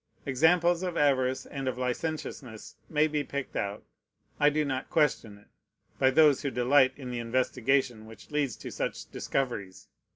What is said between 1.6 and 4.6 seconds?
of licentiousness may be picked out, I